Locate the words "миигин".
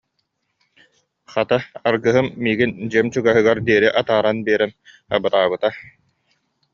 2.43-2.71